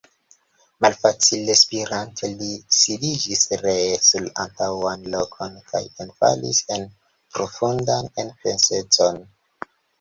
[0.85, 6.91] Malfacile spirante, li sidiĝis ree sur antaŭan lokon kaj enfalis en
[7.37, 9.25] profundan enpensecon.